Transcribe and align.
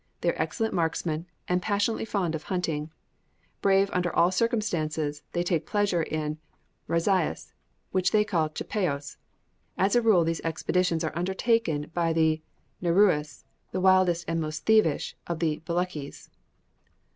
They 0.21 0.29
are 0.31 0.41
excellent 0.41 0.73
marksmen, 0.73 1.27
and 1.47 1.61
passionately 1.61 2.05
fond 2.05 2.33
of 2.33 2.41
hunting. 2.45 2.89
Brave 3.61 3.91
under 3.93 4.11
all 4.11 4.31
circumstances, 4.31 5.21
they 5.33 5.43
take 5.43 5.67
pleasure 5.67 6.01
in 6.01 6.39
"razzias," 6.89 7.53
which 7.91 8.09
they 8.09 8.23
call 8.25 8.49
"tchépaos." 8.49 9.17
As 9.77 9.95
a 9.95 10.01
rule, 10.01 10.23
these 10.23 10.41
expeditions 10.41 11.03
are 11.03 11.15
undertaken 11.15 11.91
by 11.93 12.13
the 12.13 12.41
Nherouis, 12.81 13.43
the 13.73 13.79
wildest 13.79 14.25
and 14.27 14.41
most 14.41 14.65
thievish 14.65 15.15
of 15.27 15.37
the 15.37 15.61
Belutchis. 15.67 16.31